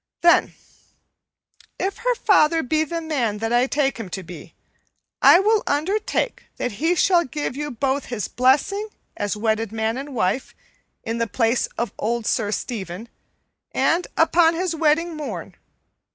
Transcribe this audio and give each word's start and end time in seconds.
"Then, 0.21 0.55
if 1.77 1.97
her 1.97 2.15
father 2.15 2.63
be 2.63 2.83
the 2.83 3.01
man 3.01 3.37
that 3.37 3.53
I 3.53 3.67
take 3.67 3.99
him 3.99 4.09
to 4.09 4.23
be, 4.23 4.55
I 5.21 5.39
will 5.39 5.61
undertake 5.67 6.45
that 6.57 6.71
he 6.71 6.95
shall 6.95 7.23
give 7.23 7.55
you 7.55 7.69
both 7.69 8.05
his 8.05 8.27
blessing 8.27 8.89
as 9.15 9.37
wedded 9.37 9.71
man 9.71 9.99
and 9.99 10.15
wife, 10.15 10.55
in 11.03 11.19
the 11.19 11.27
place 11.27 11.67
of 11.77 11.93
old 11.99 12.25
Sir 12.25 12.49
Stephen, 12.51 13.09
and 13.73 14.07
upon 14.17 14.55
his 14.55 14.75
wedding 14.75 15.15
morn. 15.15 15.53